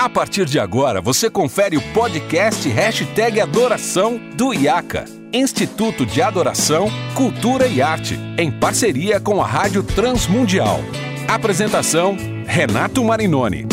[0.00, 6.88] A partir de agora, você confere o podcast Hashtag Adoração do IACA, Instituto de Adoração,
[7.14, 10.80] Cultura e Arte, em parceria com a Rádio Transmundial.
[11.28, 12.16] Apresentação,
[12.46, 13.66] Renato Marinoni.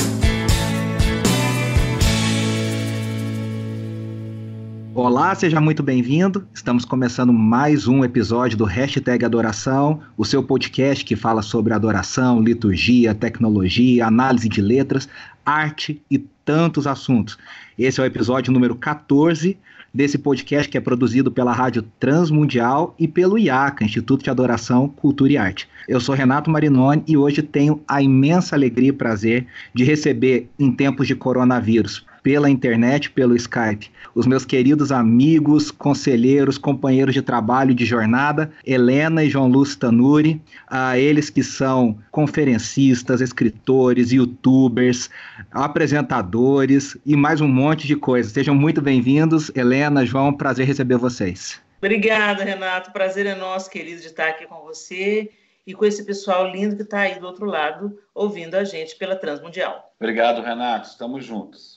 [4.94, 6.48] Olá, seja muito bem-vindo.
[6.52, 12.41] Estamos começando mais um episódio do Hashtag Adoração, o seu podcast que fala sobre adoração,
[12.41, 15.07] liturgia, tecnologia, análise de letras,
[15.48, 17.38] arte e tantos assuntos.
[17.80, 19.58] Esse é o episódio número 14
[19.94, 25.31] desse podcast que é produzido pela Rádio Transmundial e pelo IACA, Instituto de Adoração, Cultura
[25.31, 25.70] e Arte.
[25.88, 30.70] Eu sou Renato Marinoni e hoje tenho a imensa alegria e prazer de receber, em
[30.70, 33.90] tempos de coronavírus, pela internet, pelo Skype.
[34.13, 40.41] Os meus queridos amigos, conselheiros, companheiros de trabalho de jornada, Helena e João Lúcio Tanuri,
[40.67, 45.09] a eles que são conferencistas, escritores, youtubers,
[45.52, 48.33] apresentadores e mais um monte de coisas.
[48.33, 51.61] Sejam muito bem-vindos, Helena, João, prazer receber vocês.
[51.78, 52.92] Obrigada, Renato.
[52.92, 55.31] Prazer é nosso, querido, de estar aqui com você
[55.66, 59.16] e com esse pessoal lindo que está aí do outro lado ouvindo a gente pela
[59.16, 59.94] Transmundial.
[59.98, 60.89] Obrigado, Renato.
[60.89, 61.77] Estamos juntos.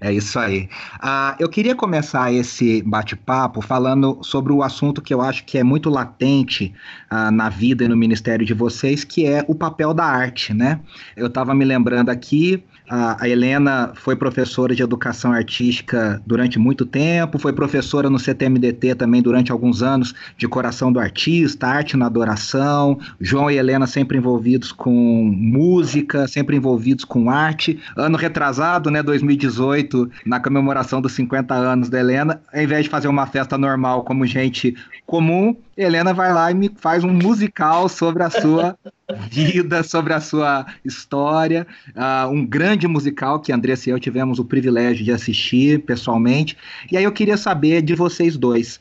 [0.00, 0.68] É isso aí.
[1.00, 5.64] Ah, eu queria começar esse bate-papo falando sobre o assunto que eu acho que é
[5.64, 6.74] muito latente
[7.08, 10.80] ah, na vida e no ministério de vocês, que é o papel da arte, né?
[11.16, 17.38] Eu estava me lembrando aqui a, Helena foi professora de educação artística durante muito tempo,
[17.38, 22.98] foi professora no CTMDT também durante alguns anos de coração do artista, arte na adoração.
[23.20, 27.80] João e Helena sempre envolvidos com música, sempre envolvidos com arte.
[27.96, 33.08] Ano retrasado, né, 2018, na comemoração dos 50 anos da Helena, ao invés de fazer
[33.08, 38.22] uma festa normal como gente comum, Helena vai lá e me faz um musical sobre
[38.22, 38.78] a sua
[39.30, 41.66] vida, sobre a sua história.
[41.88, 46.56] Uh, um grande musical que Andressa e eu tivemos o privilégio de assistir pessoalmente.
[46.90, 48.80] E aí eu queria saber de vocês dois.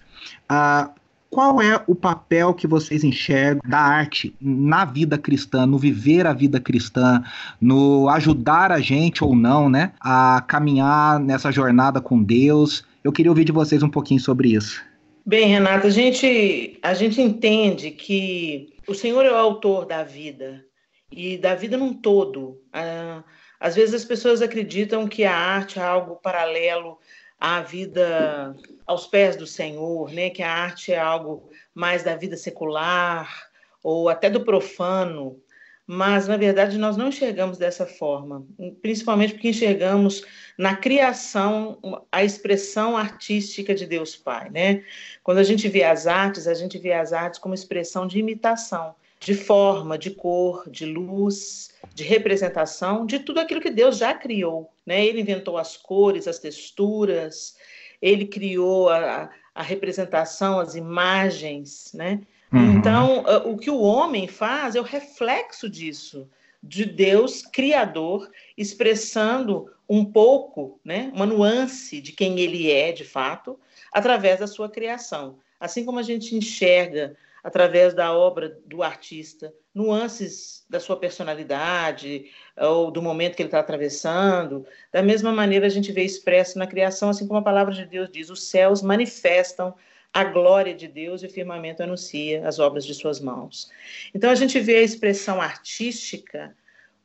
[0.49, 0.89] Uh,
[1.30, 6.31] qual é o papel que vocês enxergam da arte na vida cristã, no viver a
[6.31, 7.21] vida cristã,
[7.59, 12.86] no ajudar a gente ou não, né, a caminhar nessa jornada com Deus?
[13.03, 14.81] Eu queria ouvir de vocês um pouquinho sobre isso.
[15.27, 20.63] Bem, Renata, a gente, a gente entende que o Senhor é o autor da vida
[21.11, 22.61] e da vida num todo.
[22.71, 23.23] Ah,
[23.59, 26.99] às vezes as pessoas acreditam que a arte é algo paralelo
[27.39, 30.30] à vida aos pés do Senhor, né?
[30.30, 33.49] Que a arte é algo mais da vida secular
[33.81, 35.41] ou até do profano
[35.87, 38.45] mas na verdade nós não enxergamos dessa forma,
[38.81, 40.23] principalmente porque enxergamos
[40.57, 44.83] na criação a expressão artística de Deus Pai, né?
[45.23, 48.95] Quando a gente vê as artes, a gente vê as artes como expressão de imitação,
[49.19, 54.71] de forma, de cor, de luz, de representação, de tudo aquilo que Deus já criou,
[54.85, 55.05] né?
[55.05, 57.55] Ele inventou as cores, as texturas,
[58.02, 62.21] ele criou a, a representação, as imagens, né?
[62.55, 62.77] Uhum.
[62.77, 66.30] Então, o que o homem faz é o reflexo disso,
[66.64, 73.60] de Deus criador, expressando um pouco, né, uma nuance de quem ele é de fato,
[73.92, 75.38] através da sua criação.
[75.60, 82.26] Assim como a gente enxerga através da obra do artista nuances da sua personalidade
[82.58, 86.65] ou do momento que ele está atravessando, da mesma maneira a gente vê expresso na
[86.65, 89.76] criação, assim como a palavra de Deus diz: os céus manifestam
[90.15, 93.70] a glória de Deus e o firmamento anuncia as obras de suas mãos.
[94.14, 96.55] Então a gente vê a expressão artística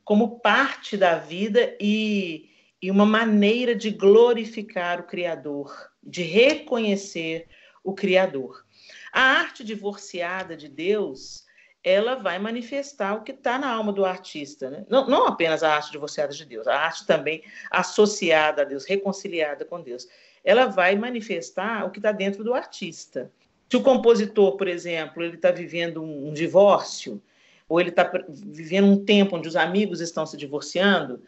[0.05, 2.49] como parte da vida e,
[2.81, 7.49] e uma maneira de glorificar o Criador, de reconhecer
[7.83, 8.65] o Criador.
[9.11, 11.43] A arte divorciada de Deus,
[11.83, 14.69] ela vai manifestar o que está na alma do artista.
[14.69, 14.85] Né?
[14.87, 19.65] Não, não apenas a arte divorciada de Deus, a arte também associada a Deus, reconciliada
[19.65, 20.07] com Deus
[20.43, 23.31] ela vai manifestar o que está dentro do artista.
[23.69, 27.21] Se o compositor, por exemplo, ele está vivendo um, um divórcio,
[27.69, 31.21] ou ele está vivendo um tempo onde os amigos estão se divorciando,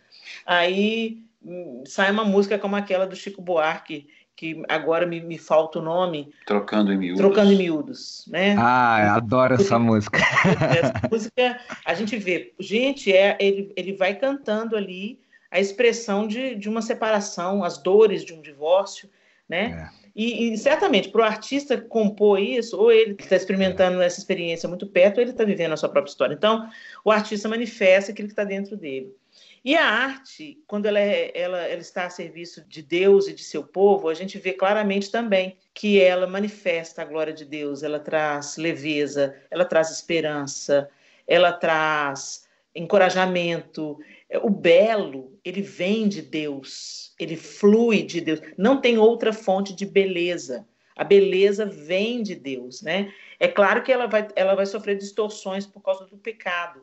[0.45, 5.79] aí hum, sai uma música como aquela do Chico Buarque, que agora me, me falta
[5.79, 6.33] o nome.
[6.45, 7.21] Trocando em miúdos.
[7.21, 8.55] Trocando em miúdos, né?
[8.57, 10.19] Ah, adoro essa música.
[10.19, 15.22] Essa música, a gente vê, gente, é, ele, ele vai cantando ali
[15.53, 19.07] a expressão de, de uma separação, as dores de um divórcio,
[19.47, 19.87] né?
[19.87, 20.03] É.
[20.15, 24.87] E, e, certamente, para o artista compor isso, ou ele está experimentando essa experiência muito
[24.87, 26.33] perto, ou ele está vivendo a sua própria história.
[26.33, 26.67] Então,
[27.05, 29.15] o artista manifesta aquilo que está dentro dele.
[29.63, 33.43] E a arte, quando ela, é, ela, ela, está a serviço de Deus e de
[33.43, 37.99] seu povo, a gente vê claramente também que ela manifesta a glória de Deus, ela
[37.99, 40.89] traz leveza, ela traz esperança,
[41.27, 42.43] ela traz
[42.75, 43.99] encorajamento,
[44.41, 48.41] O belo, ele vem de Deus, ele flui de Deus.
[48.57, 50.67] Não tem outra fonte de beleza.
[50.95, 53.11] A beleza vem de Deus, né?
[53.39, 56.81] É claro que ela vai, ela vai sofrer distorções por causa do pecado,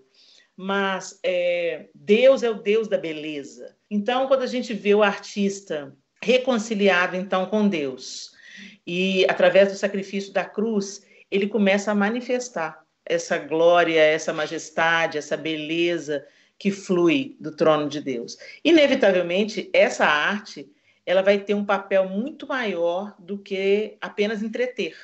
[0.57, 3.77] mas é, Deus é o Deus da beleza.
[3.91, 8.33] Então, quando a gente vê o artista reconciliado então com Deus
[8.87, 15.37] e através do sacrifício da cruz, ele começa a manifestar essa glória, essa majestade, essa
[15.37, 16.25] beleza
[16.61, 18.37] que flui do trono de Deus.
[18.63, 20.71] Inevitavelmente, essa arte
[21.07, 24.95] ela vai ter um papel muito maior do que apenas entreter.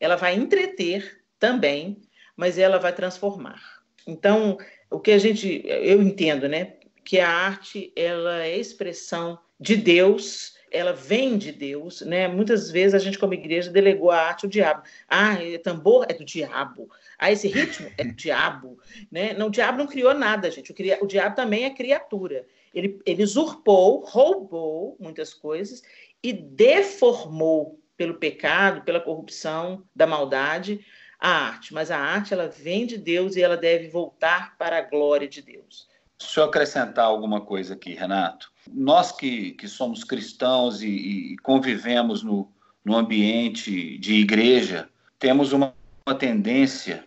[0.00, 2.00] Ela vai entreter também,
[2.34, 3.62] mas ela vai transformar.
[4.06, 4.56] Então,
[4.90, 10.54] o que a gente, eu entendo, né, que a arte ela é expressão de Deus
[10.72, 12.26] ela vem de Deus, né?
[12.26, 14.82] Muitas vezes a gente, como igreja, delegou a arte ao diabo.
[15.08, 16.88] Ah, tambor é do diabo.
[17.18, 18.78] Ah, esse ritmo é do diabo,
[19.10, 19.34] né?
[19.34, 20.72] Não, o diabo não criou nada, gente.
[20.72, 22.46] O, o diabo também é criatura.
[22.74, 25.82] Ele, ele usurpou, roubou muitas coisas
[26.22, 30.84] e deformou pelo pecado, pela corrupção, da maldade,
[31.18, 31.74] a arte.
[31.74, 35.42] Mas a arte, ela vem de Deus e ela deve voltar para a glória de
[35.42, 35.88] Deus.
[36.22, 38.50] Deixa eu acrescentar alguma coisa aqui, Renato.
[38.72, 42.50] Nós que, que somos cristãos e, e convivemos no,
[42.84, 44.88] no ambiente de igreja,
[45.18, 45.74] temos uma,
[46.06, 47.06] uma tendência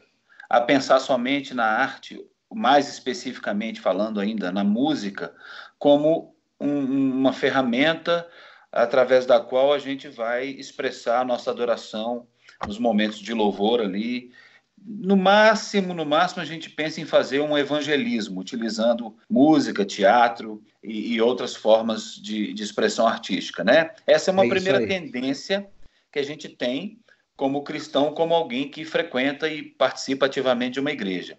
[0.49, 2.23] a pensar somente na arte,
[2.53, 5.33] mais especificamente falando ainda na música,
[5.79, 8.27] como um, uma ferramenta
[8.71, 12.27] através da qual a gente vai expressar a nossa adoração
[12.65, 14.31] nos momentos de louvor ali,
[14.77, 21.13] no máximo, no máximo, a gente pensa em fazer um evangelismo, utilizando música, teatro e,
[21.13, 23.91] e outras formas de, de, expressão artística, né?
[24.05, 25.67] Essa é uma é primeira tendência
[26.11, 26.99] que a gente tem
[27.35, 31.37] como cristão, como alguém que frequenta e participa ativamente de uma igreja.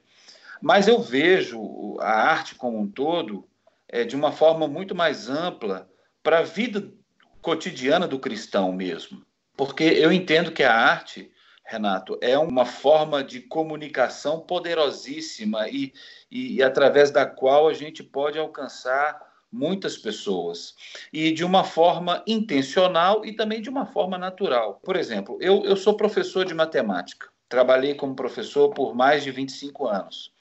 [0.61, 3.47] Mas eu vejo a arte como um todo
[3.89, 5.89] é, de uma forma muito mais ampla
[6.23, 6.93] para a vida
[7.41, 9.25] cotidiana do cristão mesmo.
[9.57, 11.31] Porque eu entendo que a arte
[11.69, 15.93] Renato, é uma forma de comunicação poderosíssima e,
[16.31, 19.21] e, e, através da qual a gente pode alcançar
[19.51, 20.77] muitas pessoas
[21.13, 24.81] e de uma forma intencional e também de uma forma natural.
[24.85, 29.89] Por exemplo, eu, eu sou professor de matemática, trabalhei como professor por mais de 25
[29.89, 30.33] anos.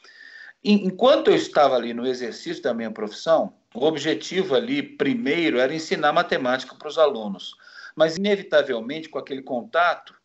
[0.64, 6.14] Enquanto eu estava ali no exercício da minha profissão, o objetivo ali, primeiro, era ensinar
[6.14, 7.56] matemática para os alunos.
[7.96, 10.16] Mas, inevitavelmente, com aquele contato,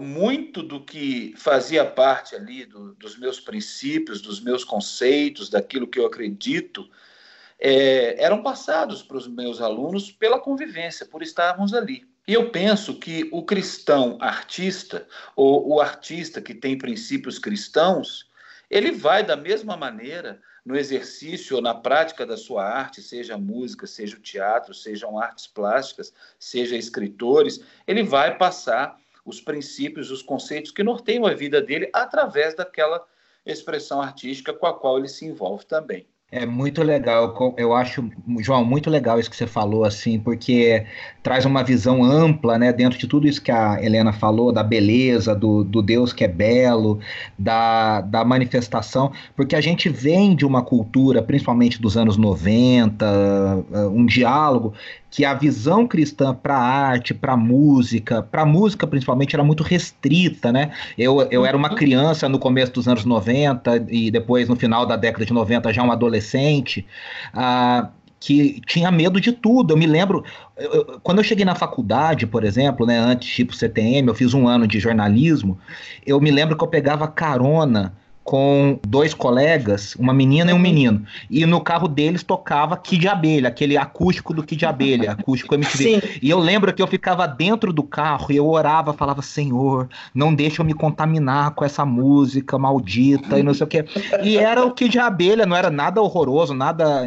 [0.00, 5.98] muito do que fazia parte ali do, dos meus princípios, dos meus conceitos, daquilo que
[5.98, 6.88] eu acredito,
[7.58, 12.06] é, eram passados para os meus alunos pela convivência, por estarmos ali.
[12.26, 15.06] E eu penso que o cristão artista,
[15.36, 18.30] ou o artista que tem princípios cristãos,
[18.70, 23.86] ele vai da mesma maneira no exercício ou na prática da sua arte, seja música,
[23.86, 30.70] seja o teatro, sejam artes plásticas, seja escritores, ele vai passar os princípios, os conceitos
[30.70, 33.04] que norteiam a vida dele através daquela
[33.44, 36.06] expressão artística com a qual ele se envolve também.
[36.36, 38.10] É muito legal, eu acho,
[38.40, 40.84] João, muito legal isso que você falou, assim, porque
[41.22, 45.32] traz uma visão ampla, né, dentro de tudo isso que a Helena falou, da beleza,
[45.32, 46.98] do, do Deus que é belo,
[47.38, 53.06] da, da manifestação, porque a gente vem de uma cultura, principalmente dos anos 90,
[53.92, 54.74] um diálogo
[55.14, 60.72] que a visão cristã para arte, para música, para música principalmente era muito restrita, né?
[60.98, 61.76] Eu, eu era uma uhum.
[61.76, 65.84] criança no começo dos anos 90 e depois no final da década de 90 já
[65.84, 66.84] um adolescente.
[67.32, 69.74] Ah, que tinha medo de tudo.
[69.74, 70.24] Eu me lembro,
[70.56, 74.48] eu, quando eu cheguei na faculdade, por exemplo, né, antes tipo CTM, eu fiz um
[74.48, 75.56] ano de jornalismo,
[76.04, 81.04] eu me lembro que eu pegava carona com dois colegas, uma menina e um menino.
[81.30, 86.00] E no carro deles tocava Kid Abelha, aquele acústico do Kid Abelha, acústico MTV.
[86.00, 86.18] Sim.
[86.22, 90.34] E eu lembro que eu ficava dentro do carro e eu orava, falava: Senhor, não
[90.34, 93.84] deixa eu me contaminar com essa música maldita e não sei o quê.
[94.22, 97.06] E era o Kid Abelha, não era nada horroroso, nada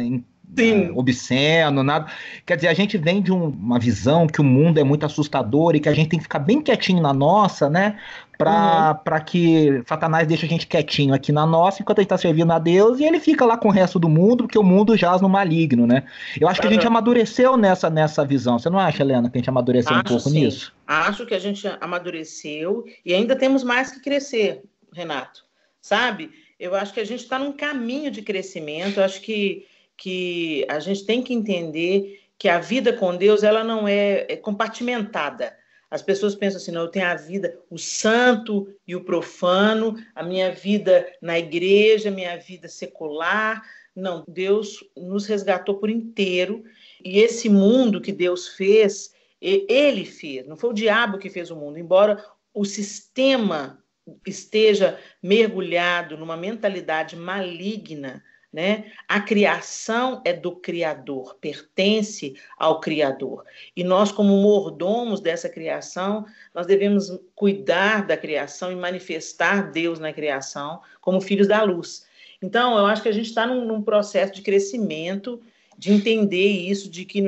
[0.56, 0.90] Sim.
[0.94, 2.10] obsceno, nada.
[2.44, 5.74] Quer dizer, a gente vem de um, uma visão que o mundo é muito assustador
[5.76, 7.98] e que a gente tem que ficar bem quietinho na nossa, né?
[8.36, 9.24] Pra, uhum.
[9.24, 12.58] que Satanás deixe a gente quietinho aqui na nossa enquanto a gente tá servindo a
[12.60, 15.28] Deus e ele fica lá com o resto do mundo, porque o mundo jaz no
[15.28, 16.04] maligno, né?
[16.40, 18.58] Eu acho que a gente amadureceu nessa, nessa visão.
[18.58, 20.44] Você não acha, Helena, que a gente amadureceu acho um pouco sim.
[20.44, 20.72] nisso?
[20.86, 24.62] Acho que a gente amadureceu e ainda temos mais que crescer,
[24.92, 25.44] Renato.
[25.80, 26.30] Sabe?
[26.58, 28.98] Eu acho que a gente está num caminho de crescimento.
[28.98, 29.66] Eu acho que
[29.98, 34.36] que a gente tem que entender que a vida com Deus ela não é, é
[34.36, 35.54] compartimentada.
[35.90, 40.22] As pessoas pensam assim, não, eu tenho a vida, o santo e o profano, a
[40.22, 43.62] minha vida na igreja, a minha vida secular,
[43.96, 46.62] Não, Deus nos resgatou por inteiro
[47.04, 51.56] e esse mundo que Deus fez, ele fez, não foi o diabo que fez o
[51.56, 52.24] mundo, embora
[52.54, 53.82] o sistema
[54.26, 58.22] esteja mergulhado numa mentalidade maligna,
[58.58, 58.86] né?
[59.06, 63.44] A criação é do Criador, pertence ao Criador.
[63.76, 70.12] E nós, como mordomos dessa criação, nós devemos cuidar da criação e manifestar Deus na
[70.12, 72.04] criação como filhos da luz.
[72.42, 75.40] Então, eu acho que a gente está num, num, processo de crescimento,
[75.78, 77.22] de entender isso, de que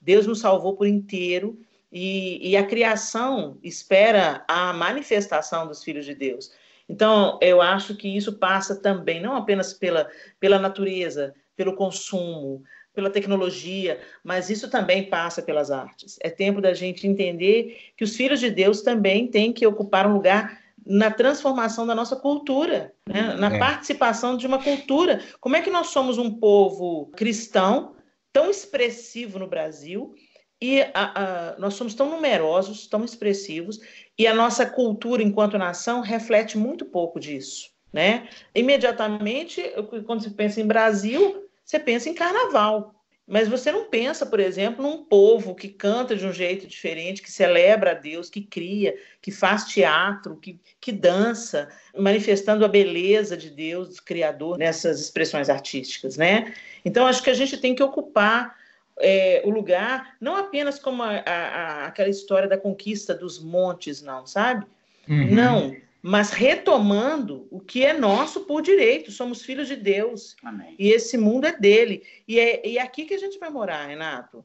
[0.00, 1.60] Deus nos salvou por inteiro
[1.92, 6.50] e, e a criação espera a manifestação dos filhos de Deus.
[6.92, 13.08] Então, eu acho que isso passa também, não apenas pela, pela natureza, pelo consumo, pela
[13.08, 16.18] tecnologia, mas isso também passa pelas artes.
[16.20, 20.12] É tempo da gente entender que os filhos de Deus também têm que ocupar um
[20.12, 23.34] lugar na transformação da nossa cultura, né?
[23.38, 23.58] na é.
[23.58, 25.22] participação de uma cultura.
[25.40, 27.94] Como é que nós somos um povo cristão
[28.30, 30.14] tão expressivo no Brasil
[30.62, 33.80] e a, a, nós somos tão numerosos, tão expressivos,
[34.16, 37.72] e a nossa cultura enquanto nação reflete muito pouco disso.
[37.92, 38.28] Né?
[38.54, 39.60] Imediatamente,
[40.06, 42.94] quando você pensa em Brasil, você pensa em carnaval.
[43.26, 47.30] Mas você não pensa, por exemplo, num povo que canta de um jeito diferente, que
[47.30, 53.50] celebra a Deus, que cria, que faz teatro, que, que dança, manifestando a beleza de
[53.50, 56.54] Deus, do Criador, nessas expressões artísticas, né?
[56.84, 58.61] Então, acho que a gente tem que ocupar
[59.02, 64.26] é, o lugar, não apenas como a, a, aquela história da conquista dos montes, não,
[64.26, 64.64] sabe?
[65.08, 65.34] Uhum.
[65.34, 70.36] Não, mas retomando o que é nosso por direito, somos filhos de Deus.
[70.42, 70.74] Amém.
[70.78, 72.02] E esse mundo é dele.
[72.26, 74.44] E é, e é aqui que a gente vai morar, Renato.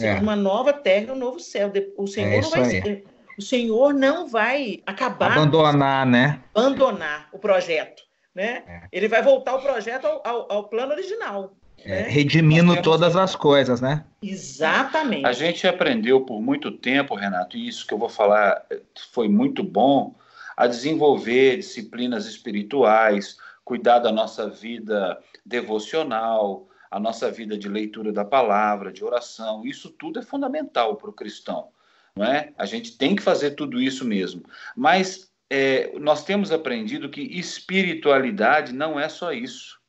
[0.00, 0.14] É.
[0.14, 1.70] Uma nova terra, um novo céu.
[1.96, 3.04] O Senhor, é não vai ser,
[3.38, 5.32] o Senhor não vai acabar.
[5.32, 6.40] Abandonar, né?
[6.54, 8.02] Abandonar o projeto.
[8.34, 8.62] Né?
[8.66, 8.82] É.
[8.90, 11.54] Ele vai voltar o projeto ao, ao, ao plano original.
[11.84, 12.08] É, né?
[12.08, 14.04] redimindo todas as coisas, né?
[14.22, 15.26] Exatamente.
[15.26, 18.64] A gente aprendeu por muito tempo, Renato, e isso que eu vou falar
[19.12, 20.14] foi muito bom,
[20.56, 28.24] a desenvolver disciplinas espirituais, cuidar da nossa vida devocional, a nossa vida de leitura da
[28.24, 29.64] palavra, de oração.
[29.64, 31.68] Isso tudo é fundamental para o cristão,
[32.14, 32.52] não é?
[32.58, 34.42] A gente tem que fazer tudo isso mesmo.
[34.76, 39.81] Mas é, nós temos aprendido que espiritualidade não é só isso.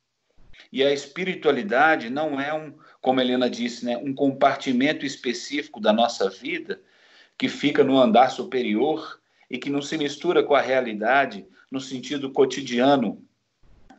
[0.74, 5.92] E a espiritualidade não é um, como a Helena disse, né, um compartimento específico da
[5.92, 6.82] nossa vida
[7.38, 12.32] que fica no andar superior e que não se mistura com a realidade no sentido
[12.32, 13.24] cotidiano,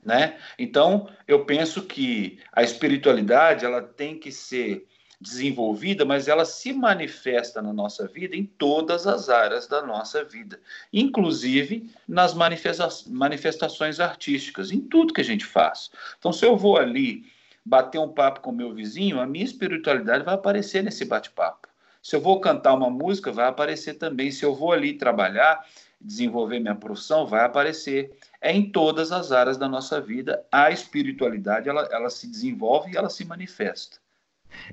[0.03, 0.38] né?
[0.60, 4.86] Então, eu penso que a espiritualidade ela tem que ser
[5.19, 10.60] desenvolvida, mas ela se manifesta na nossa vida em todas as áreas da nossa vida,
[10.91, 15.89] inclusive nas manifesta manifestações artísticas, em tudo que a gente faz.
[16.17, 17.25] Então, se eu vou ali
[17.65, 21.67] bater um papo com meu vizinho, a minha espiritualidade vai aparecer nesse bate-papo.
[22.01, 24.29] Se eu vou cantar uma música, vai aparecer também.
[24.29, 25.65] Se eu vou ali trabalhar,
[26.00, 28.15] desenvolver minha profissão, vai aparecer.
[28.39, 30.45] É em todas as áreas da nossa vida.
[30.51, 33.98] A espiritualidade, ela, ela se desenvolve e ela se manifesta.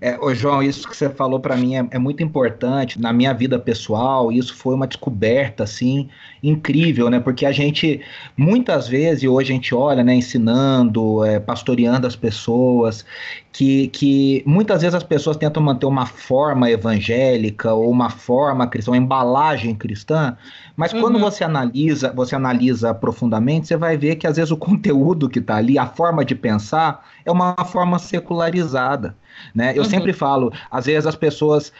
[0.00, 3.32] É, ô João, isso que você falou para mim é, é, muito importante na minha
[3.32, 4.32] vida pessoal.
[4.32, 6.08] Isso foi uma descoberta assim
[6.42, 7.20] incrível, né?
[7.20, 8.00] Porque a gente
[8.36, 13.04] muitas vezes hoje a gente olha, né, ensinando, é, pastoreando as pessoas,
[13.52, 18.92] que, que muitas vezes as pessoas tentam manter uma forma evangélica ou uma forma cristã,
[18.92, 20.36] uma embalagem cristã,
[20.74, 21.00] mas uhum.
[21.02, 25.38] quando você analisa, você analisa profundamente, você vai ver que às vezes o conteúdo que
[25.38, 29.14] está ali, a forma de pensar, é uma forma secularizada.
[29.54, 29.72] Né?
[29.76, 29.88] Eu uhum.
[29.88, 31.72] sempre falo, às vezes as pessoas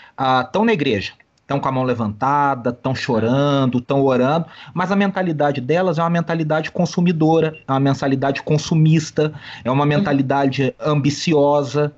[0.44, 4.96] estão ah, na igreja, estão com a mão levantada, estão chorando, estão orando, mas a
[4.96, 9.32] mentalidade delas é uma mentalidade consumidora, é uma mentalidade consumista,
[9.64, 10.92] é uma mentalidade uhum.
[10.92, 11.92] ambiciosa,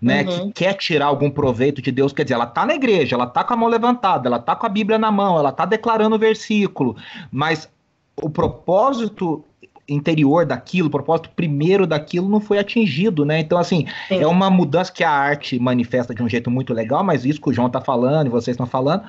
[0.00, 0.46] né, uhum.
[0.46, 3.44] que quer tirar algum proveito de Deus, quer dizer, ela tá na igreja, ela tá
[3.44, 6.18] com a mão levantada, ela tá com a Bíblia na mão, ela tá declarando o
[6.18, 6.96] versículo,
[7.30, 7.68] mas
[8.16, 9.44] o propósito
[9.90, 13.40] interior daquilo, o propósito primeiro daquilo não foi atingido, né?
[13.40, 14.22] Então, assim, Sim.
[14.22, 17.50] é uma mudança que a arte manifesta de um jeito muito legal, mas isso que
[17.50, 19.04] o João tá falando e vocês estão falando,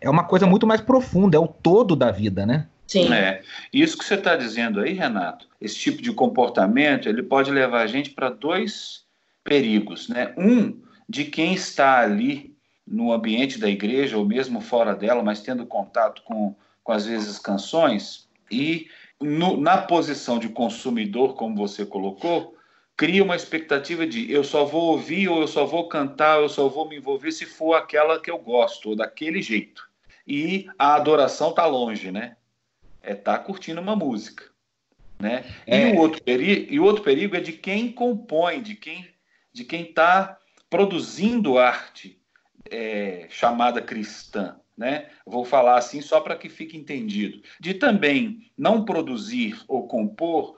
[0.00, 2.66] é uma coisa muito mais profunda, é o todo da vida, né?
[2.86, 3.12] Sim.
[3.12, 3.42] É.
[3.72, 7.86] Isso que você está dizendo aí, Renato, esse tipo de comportamento, ele pode levar a
[7.86, 9.04] gente para dois
[9.42, 10.32] perigos, né?
[10.36, 12.54] Um, de quem está ali
[12.86, 17.38] no ambiente da igreja ou mesmo fora dela, mas tendo contato com, com às vezes,
[17.38, 18.86] canções, e
[19.20, 22.56] no, na posição de consumidor, como você colocou,
[22.96, 26.48] cria uma expectativa de eu só vou ouvir ou eu só vou cantar, ou eu
[26.48, 29.88] só vou me envolver se for aquela que eu gosto, ou daquele jeito.
[30.26, 32.36] E a adoração está longe, né?
[33.02, 34.44] É estar tá curtindo uma música.
[35.18, 35.44] Né?
[35.66, 35.88] É.
[35.88, 39.08] E, o outro perigo, e o outro perigo é de quem compõe, de quem
[39.50, 42.20] de quem está produzindo arte
[42.70, 44.60] é, chamada cristã.
[44.76, 45.08] Né?
[45.24, 47.40] Vou falar assim só para que fique entendido.
[47.58, 50.56] De também não produzir ou compor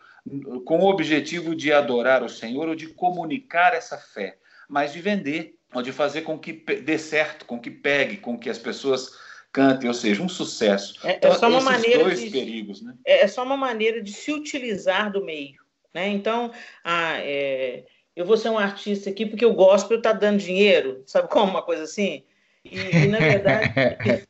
[0.64, 5.56] com o objetivo de adorar o Senhor ou de comunicar essa fé, mas de vender,
[5.72, 9.12] ou de fazer com que dê certo, com que pegue, com que as pessoas
[9.52, 10.94] cantem, ou seja, um sucesso.
[11.06, 12.94] É, então, é só uma maneira dois de, perigos, né?
[13.04, 15.62] É, é só uma maneira de se utilizar do meio,
[15.94, 16.08] né?
[16.08, 16.52] Então,
[16.84, 17.84] ah, é,
[18.14, 21.62] eu vou ser um artista aqui porque o gospel está dando dinheiro, sabe como uma
[21.62, 22.24] coisa assim?
[22.70, 23.72] E, e na verdade,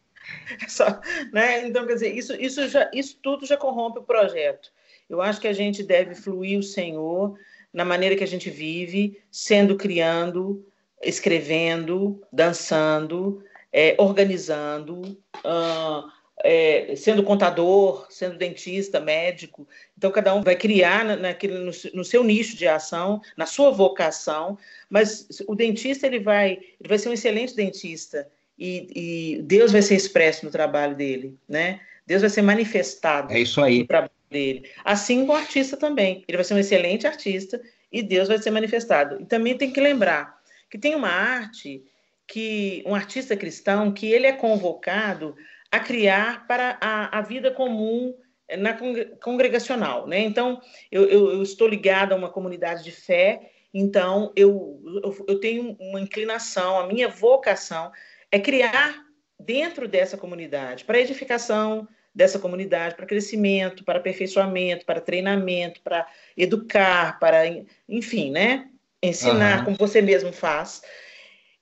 [0.68, 1.00] só,
[1.33, 1.66] né?
[1.66, 4.71] Então quer dizer, isso, isso já, isso tudo já corrompe o projeto.
[5.09, 7.38] Eu acho que a gente deve fluir o Senhor
[7.73, 10.66] na maneira que a gente vive, sendo criando,
[11.02, 13.42] escrevendo, dançando,
[13.73, 15.02] é, organizando,
[15.45, 16.11] uh,
[16.45, 19.66] é, sendo contador, sendo dentista, médico.
[19.97, 24.59] Então, cada um vai criar naquele, no, no, seu nicho de ação, na sua vocação,
[24.88, 28.28] mas o dentista ele vai, ele vai ser um excelente dentista
[28.59, 31.80] e, e Deus vai ser expresso no trabalho dele, né?
[32.07, 33.80] Deus vai ser manifestado é isso aí.
[33.80, 34.68] no trabalho dele.
[34.85, 36.25] Assim como o artista também.
[36.26, 37.61] Ele vai ser um excelente artista
[37.92, 39.21] e Deus vai ser manifestado.
[39.21, 40.38] E também tem que lembrar
[40.71, 41.85] que tem uma arte
[42.26, 45.35] que um artista cristão que ele é convocado
[45.70, 48.14] a criar para a, a vida comum
[48.56, 48.75] na
[49.20, 50.20] congregacional, né?
[50.20, 50.60] Então,
[50.90, 55.76] eu, eu, eu, estou ligada a uma comunidade de fé, então eu, eu, eu tenho
[55.78, 57.92] uma inclinação, a minha vocação
[58.32, 59.04] é criar
[59.38, 66.06] dentro dessa comunidade, para edificação dessa comunidade, para crescimento, para aperfeiçoamento, para treinamento, para
[66.37, 67.44] educar, para,
[67.88, 68.70] enfim, né?
[69.02, 69.64] Ensinar uhum.
[69.66, 70.82] como você mesmo faz.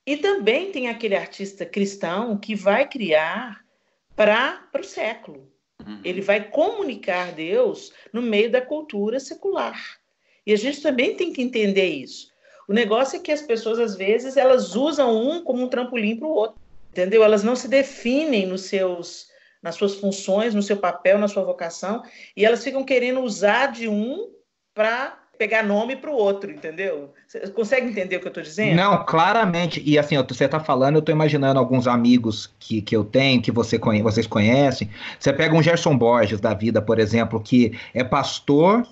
[0.05, 3.66] E também tem aquele artista cristão que vai criar
[4.17, 5.47] para o século.
[5.85, 6.01] Uhum.
[6.03, 9.79] Ele vai comunicar Deus no meio da cultura secular.
[10.45, 12.31] E a gente também tem que entender isso.
[12.67, 16.27] O negócio é que as pessoas, às vezes, elas usam um como um trampolim para
[16.27, 16.59] o outro,
[16.89, 17.23] entendeu?
[17.23, 19.27] Elas não se definem nos seus,
[19.61, 22.03] nas suas funções, no seu papel, na sua vocação,
[22.35, 24.33] e elas ficam querendo usar de um
[24.73, 27.13] para pegar nome para o outro, entendeu?
[27.27, 28.75] Você consegue entender o que eu estou dizendo?
[28.75, 29.81] Não, claramente.
[29.85, 33.51] E assim, você está falando, eu estou imaginando alguns amigos que, que eu tenho, que
[33.51, 34.89] você conhe vocês conhecem.
[35.19, 38.85] Você pega um Gerson Borges da vida, por exemplo, que é pastor,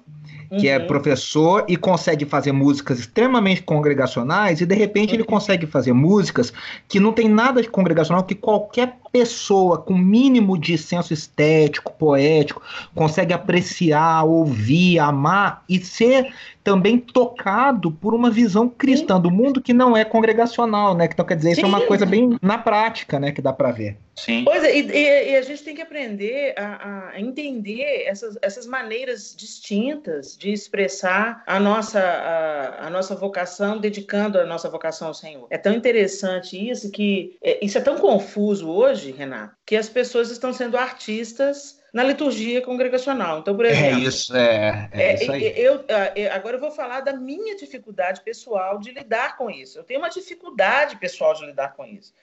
[0.60, 0.84] que é uhum.
[0.84, 5.16] é professor e consegue fazer músicas extremamente congregacionais e de repente uhum.
[5.16, 6.54] ele consegue fazer músicas
[6.88, 12.62] que não tem nada de congregacional que qualquer pessoa com mínimo de senso estético, poético,
[12.94, 16.34] consegue apreciar, ouvir, amar e ser
[16.66, 19.22] também tocado por uma visão cristã Sim.
[19.22, 21.06] do mundo que não é congregacional, né?
[21.06, 21.58] Então, quer dizer, Sim.
[21.58, 23.32] isso é uma coisa bem na prática, né?
[23.32, 23.98] Que dá para ver.
[24.16, 24.44] Sim.
[24.44, 29.36] Pois é, e, e, a gente tem que aprender a, a, entender essas, essas maneiras
[29.38, 35.46] distintas de expressar a nossa, a, a, nossa vocação, dedicando a nossa vocação ao Senhor.
[35.52, 40.32] É tão interessante isso que é, isso é tão confuso hoje, Renato, que as pessoas
[40.32, 43.40] estão sendo artistas na liturgia congregacional.
[43.40, 44.00] Então, por é exemplo.
[44.00, 45.54] É isso, é, é, é isso aí.
[45.56, 49.80] Eu, eu, agora eu vou falar da minha dificuldade pessoal de lidar com isso.
[49.80, 52.14] Eu tenho uma dificuldade pessoal de lidar com isso.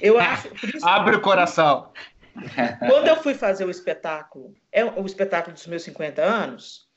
[0.00, 0.48] Eu acho.
[0.82, 1.92] Abre o coração.
[2.88, 6.88] Quando eu fui fazer o espetáculo, é o espetáculo dos meus 50 anos,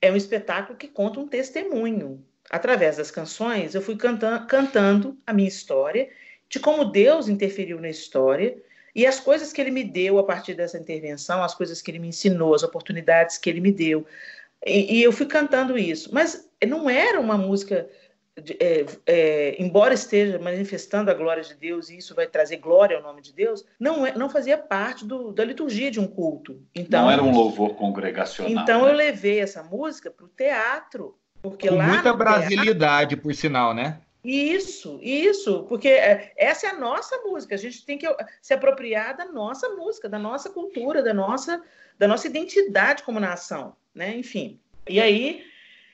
[0.00, 2.24] é um espetáculo que conta um testemunho.
[2.48, 6.08] Através das canções, eu fui cantando, cantando a minha história,
[6.48, 8.56] de como Deus interferiu na história
[8.94, 11.98] e as coisas que ele me deu a partir dessa intervenção, as coisas que ele
[11.98, 14.06] me ensinou, as oportunidades que ele me deu.
[14.64, 16.10] E, e eu fui cantando isso.
[16.12, 17.88] Mas não era uma música.
[18.36, 22.96] De, é, é, embora esteja manifestando a glória de Deus e isso vai trazer glória
[22.96, 26.60] ao nome de Deus, não, é, não fazia parte do, da liturgia de um culto.
[26.74, 28.50] Então, não era um louvor congregacional.
[28.50, 28.90] Então né?
[28.90, 31.16] eu levei essa música para o teatro.
[31.40, 34.00] Porque Com lá muita brasilidade, teatro, por sinal, né?
[34.24, 37.54] Isso, isso, porque é, essa é a nossa música.
[37.54, 38.06] A gente tem que
[38.40, 41.62] se apropriar da nossa música, da nossa cultura, da nossa,
[41.98, 44.16] da nossa identidade como nação, né?
[44.16, 44.58] Enfim.
[44.88, 45.44] E aí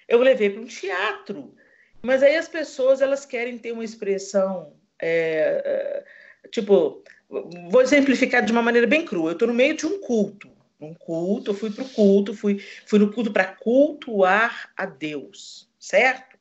[0.08, 1.52] eu levei para um teatro,
[2.00, 6.04] mas aí as pessoas elas querem ter uma expressão, é,
[6.44, 7.02] é, tipo,
[7.68, 9.30] vou exemplificar de uma maneira bem crua.
[9.30, 10.48] Eu estou no meio de um culto,
[10.80, 15.68] um culto, eu fui para o culto, fui, fui no culto para cultuar a Deus,
[15.80, 16.38] certo?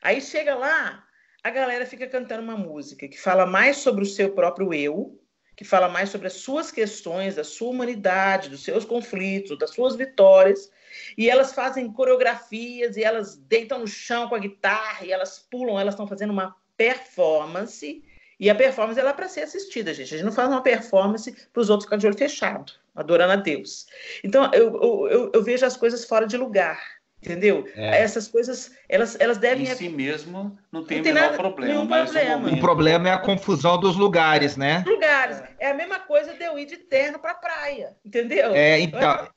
[0.00, 1.04] Aí chega lá
[1.42, 5.18] a galera fica cantando uma música que fala mais sobre o seu próprio eu,
[5.56, 9.96] que fala mais sobre as suas questões, da sua humanidade, dos seus conflitos, das suas
[9.96, 10.70] vitórias,
[11.16, 15.78] e elas fazem coreografias e elas deitam no chão com a guitarra e elas pulam,
[15.78, 18.02] elas estão fazendo uma performance
[18.40, 20.14] E a performance ela é para ser assistida, gente.
[20.14, 23.36] A gente não faz uma performance para os outros ficarem de olho fechado, adorando a
[23.36, 23.86] Deus.
[24.24, 27.01] Então, eu, eu, eu vejo as coisas fora de lugar.
[27.22, 27.68] Entendeu?
[27.76, 28.02] É.
[28.02, 29.64] Essas coisas, elas, elas devem.
[29.64, 31.84] Em si mesmo, não tem, não tem nada, problema.
[31.84, 32.48] Mas problema.
[32.50, 34.82] O, problema é a confusão dos lugares, né?
[34.84, 35.40] Lugares.
[35.60, 37.96] É a mesma coisa de eu ir de terno para praia.
[38.04, 38.52] Entendeu?
[38.56, 39.28] É, então.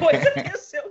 [0.00, 0.87] coisa tem o seu.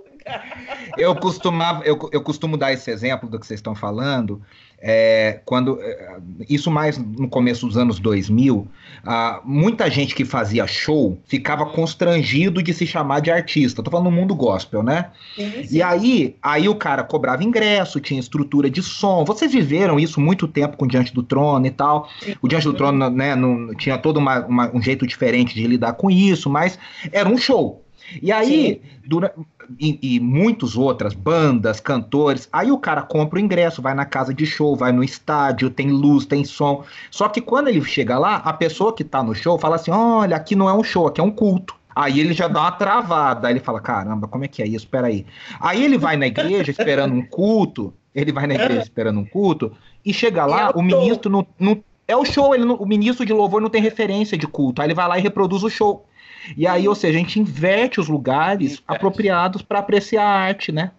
[0.96, 4.42] Eu, costumava, eu, eu costumo dar esse exemplo do que vocês estão falando.
[4.80, 8.66] É, quando é, isso mais no começo dos anos 2000,
[9.04, 13.82] ah, muita gente que fazia show ficava constrangido de se chamar de artista.
[13.82, 15.10] Tô falando no mundo gospel, né?
[15.34, 15.76] Sim, sim.
[15.76, 19.24] E aí, aí o cara cobrava ingresso, tinha estrutura de som.
[19.24, 22.08] Vocês viveram isso muito tempo com Diante do Trono e tal.
[22.20, 22.36] Sim.
[22.40, 25.94] O Diante do Trono, né, não, tinha todo uma, uma, um jeito diferente de lidar
[25.94, 26.78] com isso, mas
[27.10, 27.84] era um show.
[28.22, 29.34] E aí, durante,
[29.78, 34.32] e, e muitas outras bandas, cantores, aí o cara compra o ingresso, vai na casa
[34.32, 36.84] de show, vai no estádio, tem luz, tem som.
[37.10, 40.36] Só que quando ele chega lá, a pessoa que tá no show fala assim: olha,
[40.36, 41.76] aqui não é um show, aqui é um culto.
[41.94, 44.86] Aí ele já dá uma travada, aí ele fala: caramba, como é que é isso?
[44.86, 45.26] Peraí.
[45.60, 49.72] Aí ele vai na igreja esperando um culto, ele vai na igreja esperando um culto,
[50.04, 53.60] e chega lá, o ministro não, não é o show, ele o ministro de louvor
[53.60, 54.80] não tem referência de culto.
[54.80, 56.07] Aí ele vai lá e reproduz o show.
[56.56, 58.84] E aí, ou seja, a gente inverte os lugares inverte.
[58.86, 60.92] apropriados para apreciar a arte, né?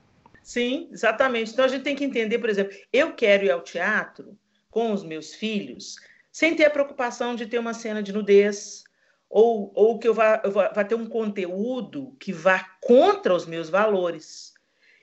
[0.43, 1.51] Sim, exatamente.
[1.51, 4.37] Então a gente tem que entender, por exemplo, eu quero ir ao teatro
[4.69, 5.95] com os meus filhos
[6.31, 8.83] sem ter a preocupação de ter uma cena de nudez
[9.29, 13.45] ou, ou que eu vá, eu vá, vá ter um conteúdo que vá contra os
[13.45, 14.53] meus valores.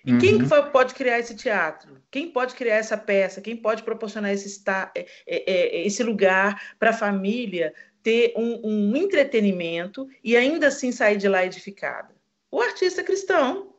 [0.05, 0.19] E uhum.
[0.19, 2.01] quem pode criar esse teatro?
[2.11, 3.41] Quem pode criar essa peça?
[3.41, 4.63] Quem pode proporcionar esse,
[4.95, 7.75] é, é, é, esse lugar para a família
[8.07, 12.15] ter um, um entretenimento e ainda assim sair de lá edificada.
[12.49, 13.75] O artista cristão,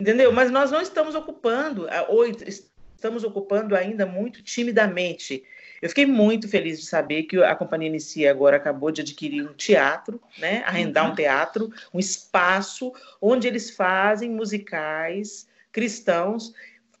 [0.00, 0.32] entendeu?
[0.32, 5.44] Mas nós não estamos ocupando, ou estamos ocupando ainda muito timidamente.
[5.80, 9.54] Eu fiquei muito feliz de saber que a Companhia Inicia agora acabou de adquirir um
[9.54, 10.64] teatro, né?
[10.66, 11.14] arrendar um uhum.
[11.14, 16.52] teatro, um espaço onde eles fazem musicais cristãos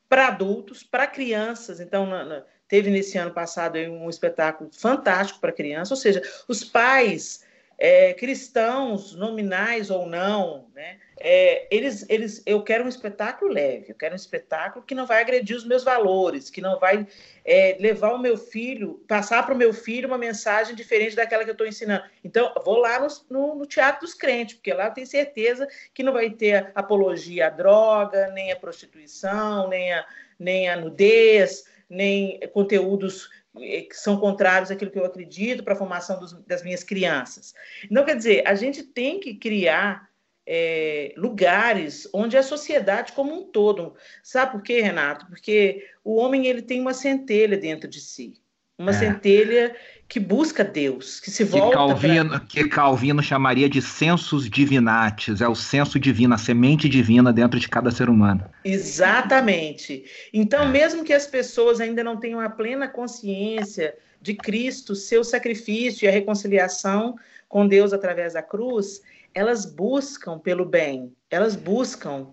[0.08, 1.80] para adultos, para crianças.
[1.80, 6.62] Então, na, na, Teve nesse ano passado um espetáculo fantástico para criança, ou seja, os
[6.62, 7.44] pais
[7.76, 10.98] é, cristãos, nominais ou não, né?
[11.18, 15.20] É, eles, eles, eu quero um espetáculo leve, eu quero um espetáculo que não vai
[15.20, 17.06] agredir os meus valores, que não vai
[17.44, 21.50] é, levar o meu filho, passar para o meu filho uma mensagem diferente daquela que
[21.50, 22.04] eu estou ensinando.
[22.22, 26.02] Então, vou lá no, no, no, Teatro dos Crentes, porque lá eu tenho certeza que
[26.02, 30.06] não vai ter apologia à droga, nem à prostituição, nem a,
[30.38, 33.28] nem a nudez, nem conteúdos
[33.60, 37.52] eh, que são contrários àquilo que eu acredito para a formação dos, das minhas crianças.
[37.90, 40.08] Então, quer dizer, a gente tem que criar
[40.46, 43.94] é, lugares onde a sociedade como um todo.
[44.22, 45.26] Sabe por quê, Renato?
[45.26, 48.40] Porque o homem ele tem uma centelha dentro de si.
[48.78, 48.94] Uma é.
[48.94, 49.76] centelha
[50.10, 51.68] que busca Deus, que se volta.
[51.68, 52.40] Que Calvino, pra...
[52.40, 57.68] que Calvino chamaria de sensus divinatis, é o senso divino, a semente divina dentro de
[57.68, 58.44] cada ser humano.
[58.64, 60.04] Exatamente.
[60.32, 66.04] Então, mesmo que as pessoas ainda não tenham a plena consciência de Cristo, seu sacrifício
[66.04, 67.14] e a reconciliação
[67.48, 69.00] com Deus através da cruz,
[69.32, 72.26] elas buscam pelo bem, elas buscam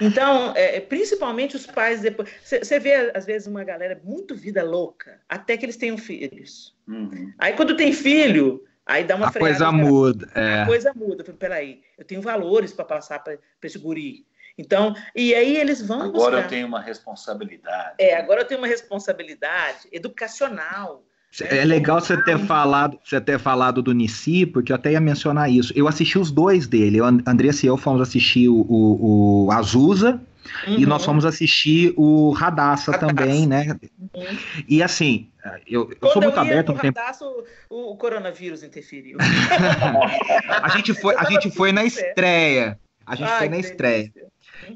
[0.00, 2.28] então, é, é, principalmente os pais depois.
[2.42, 6.76] Você vê, às vezes, uma galera muito vida louca, até que eles tenham filhos.
[6.86, 7.32] Uhum.
[7.38, 10.30] Aí, quando tem filho, aí dá uma A coisa muda.
[10.34, 10.62] É.
[10.62, 11.24] A coisa muda.
[11.24, 14.26] Peraí, eu tenho valores para passar para esse guri.
[14.58, 16.00] Então, e aí eles vão.
[16.00, 16.42] Agora buscar.
[16.44, 17.94] eu tenho uma responsabilidade.
[17.98, 21.04] É, agora eu tenho uma responsabilidade educacional.
[21.42, 25.50] É legal você ter falado, você ter falado do Nissi, porque eu até ia mencionar
[25.50, 25.72] isso.
[25.76, 26.98] Eu assisti os dois dele.
[26.98, 30.20] Eu, Andressa e eu fomos assistir o, o, o Azusa
[30.66, 30.78] uhum.
[30.78, 33.76] e nós fomos assistir o Radassa, também, né?
[34.14, 34.38] Uhum.
[34.66, 35.28] E assim,
[35.66, 36.98] eu, eu sou muito eu aberto no tempo.
[36.98, 37.26] Radassa,
[37.68, 39.18] o, o coronavírus interferiu.
[40.62, 42.78] a gente foi, a gente foi na estreia.
[43.04, 44.10] A gente Ai, foi na estreia.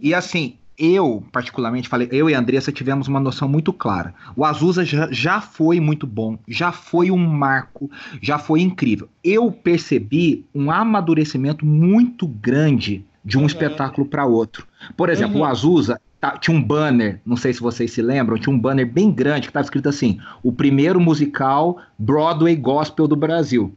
[0.00, 4.14] E assim, eu, particularmente, falei, eu e a Andressa tivemos uma noção muito clara.
[4.34, 7.90] O Azusa já, já foi muito bom, já foi um marco,
[8.22, 9.06] já foi incrível.
[9.22, 13.46] Eu percebi um amadurecimento muito grande de um uhum.
[13.46, 14.66] espetáculo para outro.
[14.96, 15.42] Por exemplo, uhum.
[15.42, 18.90] o Azusa tá, tinha um banner, não sei se vocês se lembram, tinha um banner
[18.90, 23.74] bem grande que estava escrito assim: o primeiro musical Broadway Gospel do Brasil.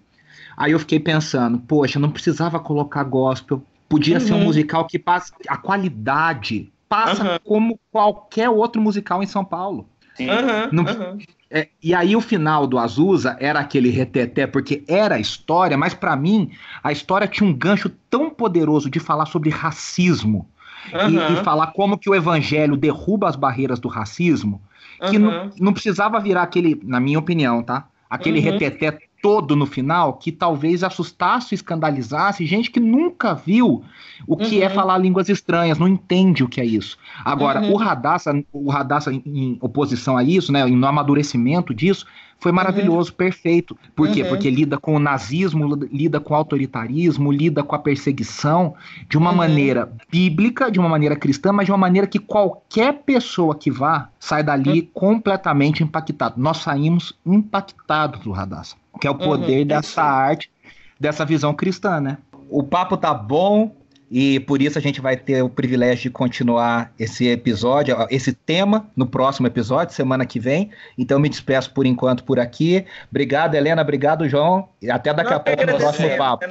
[0.55, 4.25] Aí eu fiquei pensando, poxa, não precisava colocar gospel, podia uhum.
[4.25, 4.43] ser um uhum.
[4.45, 7.39] musical que passa a qualidade passa uhum.
[7.43, 9.89] como qualquer outro musical em São Paulo.
[10.19, 11.17] Uhum, uhum.
[11.49, 15.95] É, e aí o final do Azusa era aquele reteté, porque era a história, mas
[15.95, 16.51] para mim
[16.83, 20.47] a história tinha um gancho tão poderoso de falar sobre racismo
[20.93, 21.09] uhum.
[21.09, 24.61] e, e, falar como que o evangelho derruba as barreiras do racismo,
[25.09, 27.87] que não, não precisava virar aquele, na minha opinião, tá?
[28.13, 28.45] aquele uhum.
[28.45, 33.81] reteté todo no final que talvez assustasse, escandalizasse gente que nunca viu
[34.27, 34.71] o que é uhum.
[34.71, 36.97] é falar línguas estranhas, não entende o que é isso.
[37.23, 37.71] Agora, uhum.
[37.71, 42.05] o Radassa, o Radassa em oposição a isso, né, no amadurecimento disso,
[42.37, 42.57] foi uhum.
[42.57, 43.15] maravilhoso, uhum.
[43.15, 43.77] perfeito.
[43.95, 44.23] Por quê?
[44.23, 44.27] Uhum.
[44.27, 48.75] Porque lida com o nazismo, lida com o autoritarismo, lida com a perseguição
[49.07, 49.37] de uma uhum.
[49.37, 54.09] maneira bíblica, de uma maneira cristã, mas de uma maneira que qualquer pessoa que vá
[54.19, 56.35] sai dali completamente impactado.
[56.35, 59.67] Nós saímos impactados do Radassa, que é o poder uhum.
[59.67, 60.51] dessa arte,
[60.99, 62.17] dessa visão cristã, né?
[62.49, 63.75] O papo tá bom,
[64.15, 68.87] e por isso a gente vai ter o privilégio de continuar esse episódio, esse tema,
[68.95, 70.69] no próximo episódio, semana que vem.
[70.95, 72.85] Então me despeço por enquanto por aqui.
[73.09, 73.81] Obrigado, Helena.
[73.81, 74.69] Obrigado, João.
[74.79, 76.45] E até daqui Não, a pouco no próximo papo.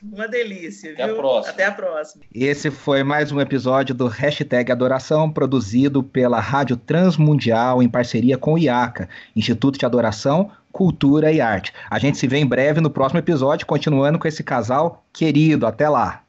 [0.00, 1.16] Uma delícia, Até viu?
[1.16, 1.52] A próxima.
[1.54, 2.24] Até a próxima.
[2.32, 8.52] Esse foi mais um episódio do Hashtag Adoração, produzido pela Rádio Transmundial em parceria com
[8.52, 11.72] o IACA, Instituto de Adoração, Cultura e Arte.
[11.90, 15.66] A gente se vê em breve no próximo episódio, continuando com esse casal querido.
[15.66, 16.22] Até lá.